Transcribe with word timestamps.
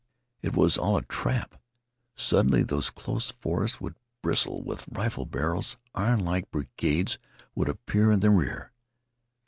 It 0.41 0.55
was 0.55 0.79
all 0.79 0.97
a 0.97 1.03
trap. 1.03 1.61
Suddenly 2.15 2.63
those 2.63 2.89
close 2.89 3.29
forests 3.29 3.79
would 3.79 3.99
bristle 4.23 4.63
with 4.63 4.89
rifle 4.91 5.27
barrels. 5.27 5.77
Ironlike 5.93 6.49
brigades 6.49 7.19
would 7.53 7.69
appear 7.69 8.11
in 8.11 8.19
the 8.21 8.31
rear. 8.31 8.71